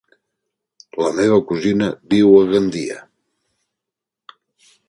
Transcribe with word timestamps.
La 1.05 1.11
meva 1.19 1.37
cosina 1.51 1.91
viu 2.15 2.33
a 2.39 2.41
Gandia. 2.53 2.99